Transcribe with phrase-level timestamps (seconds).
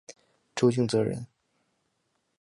[0.55, 1.27] 朱敬则人。